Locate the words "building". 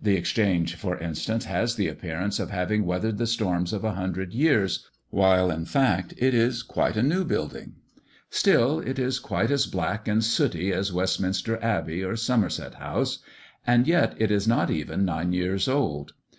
7.26-7.74